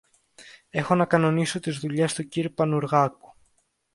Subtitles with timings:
[0.69, 3.33] Έχω να κανονίσω τις δουλειές του κυρ-Πανουργάκου.